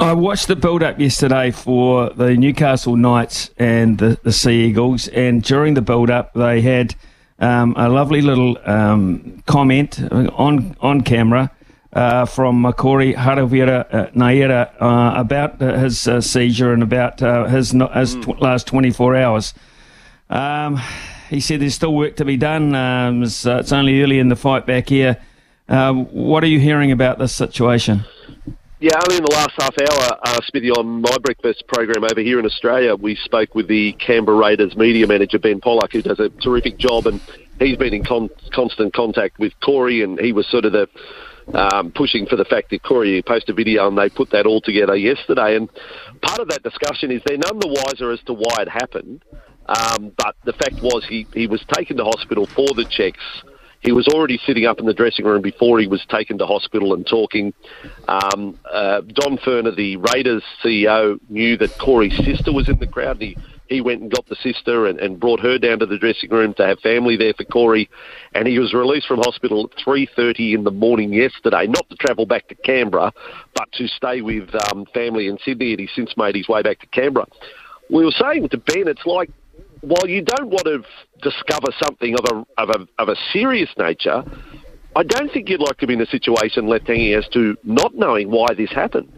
[0.00, 5.08] I watched the build up yesterday for the Newcastle Knights and the, the Sea Eagles,
[5.08, 6.94] and during the build up, they had
[7.38, 11.50] um, a lovely little um, comment on on camera
[11.92, 17.44] uh, from Makori Harawira uh, Naera uh, about uh, his uh, seizure and about uh,
[17.44, 19.52] his, his tw- last 24 hours.
[20.30, 20.80] Um,
[21.28, 22.74] he said there's still work to be done.
[22.74, 25.18] Um, it's, it's, only early in the fight back here.
[25.68, 28.06] what are you hearing about this situation?
[28.82, 32.38] Yeah, only in the last half hour, uh, Smithy, on my breakfast program over here
[32.38, 36.30] in Australia, we spoke with the Canberra Raiders media manager, Ben Pollock, who does a
[36.30, 37.20] terrific job, and
[37.58, 40.88] he's been in con- constant contact with Corey, and he was sort of the
[41.52, 44.62] um, pushing for the fact that Corey posted a video and they put that all
[44.62, 45.56] together yesterday.
[45.56, 45.68] And
[46.22, 49.22] part of that discussion is they're none the wiser as to why it happened.
[49.66, 53.20] Um, but the fact was he, he was taken to hospital for the checks.
[53.80, 56.92] He was already sitting up in the dressing room before he was taken to hospital
[56.92, 57.54] and talking.
[58.08, 63.20] Um, uh, Don Furner, the Raiders CEO, knew that Corey's sister was in the crowd.
[63.20, 63.36] He
[63.70, 66.52] he went and got the sister and, and brought her down to the dressing room
[66.54, 67.88] to have family there for Corey.
[68.34, 72.26] And he was released from hospital at 3.30 in the morning yesterday, not to travel
[72.26, 73.12] back to Canberra,
[73.54, 75.70] but to stay with um, family in Sydney.
[75.70, 77.26] And he's since made his way back to Canberra.
[77.88, 79.30] We were saying to Ben, it's like,
[79.80, 80.82] while you don't want to
[81.22, 84.22] discover something of a, of a, of a serious nature,
[84.96, 87.94] I don't think you'd like to be in a situation left hanging as to not
[87.94, 89.12] knowing why this happened.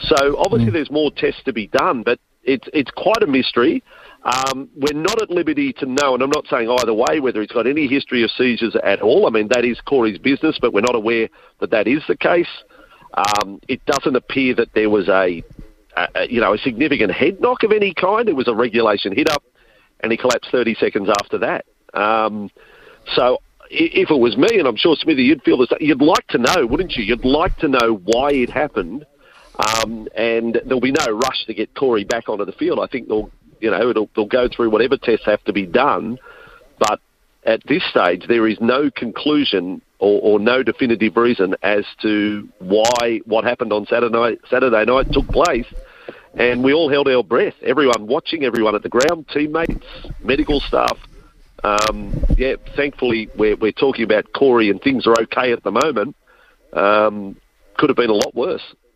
[0.00, 0.74] So obviously, mm.
[0.74, 3.82] there's more tests to be done, but it's it's quite a mystery.
[4.24, 7.50] Um, we're not at liberty to know, and I'm not saying either way whether he's
[7.50, 9.26] got any history of seizures at all.
[9.26, 11.28] I mean, that is Corey's business, but we're not aware
[11.60, 12.48] that that is the case.
[13.14, 15.42] Um, it doesn't appear that there was a,
[15.96, 18.28] a, you know, a significant head knock of any kind.
[18.28, 19.42] It was a regulation hit up,
[20.00, 21.66] and he collapsed 30 seconds after that.
[21.94, 22.50] Um,
[23.14, 23.38] so
[23.70, 26.66] if it was me, and I'm sure Smithy, you'd feel this, you'd like to know,
[26.66, 27.04] wouldn't you?
[27.04, 29.04] You'd like to know why it happened
[29.58, 32.78] um, and there'll be no rush to get Corey back onto the field.
[32.78, 36.18] I think they'll, you know, it'll, they'll go through whatever tests have to be done.
[36.78, 37.00] But
[37.44, 43.20] at this stage, there is no conclusion or, or no definitive reason as to why
[43.24, 45.66] what happened on Saturday Saturday night took place.
[46.38, 47.54] And we all held our breath.
[47.62, 49.84] Everyone watching, everyone at the ground, teammates,
[50.22, 50.96] medical staff.
[51.64, 56.14] Um, yeah, thankfully we're, we're talking about Corey and things are okay at the moment.
[56.72, 57.36] Um,
[57.76, 58.62] could have been a lot worse.